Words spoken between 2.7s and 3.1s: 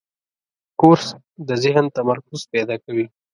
کوي.